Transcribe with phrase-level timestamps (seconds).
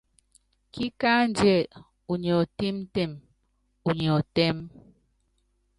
[0.73, 1.55] Kíkándíɛ
[2.11, 3.11] unyi ɔtɛ́mtɛm,
[3.87, 4.57] unyɛ ɔtɛ́m.